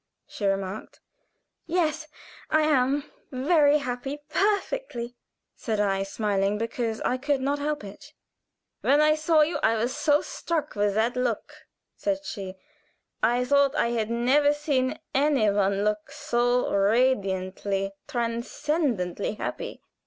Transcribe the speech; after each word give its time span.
she 0.25 0.47
remarked. 0.47 0.99
"Yes, 1.67 2.07
I 2.49 2.61
am 2.63 3.03
very 3.31 3.77
happy 3.77 4.17
perfectly," 4.29 5.13
said 5.55 5.79
I, 5.79 6.01
smiling, 6.01 6.57
because 6.57 7.01
I 7.01 7.17
could 7.17 7.39
not 7.39 7.59
help 7.59 7.83
it. 7.83 8.11
"When 8.79 8.99
I 8.99 9.13
saw 9.13 9.41
you 9.41 9.59
I 9.61 9.75
was 9.75 9.95
so 9.95 10.21
struck 10.21 10.73
with 10.73 10.95
that 10.95 11.15
look," 11.15 11.53
said 11.95 12.25
she. 12.25 12.55
"I 13.21 13.45
thought 13.45 13.75
I 13.75 13.89
had 13.89 14.09
never 14.09 14.55
seen 14.55 14.97
any 15.13 15.51
one 15.51 15.83
look 15.83 16.09
so 16.09 16.67
radiantly, 16.73 17.91
transcendently 18.07 19.33
happy. 19.35 19.83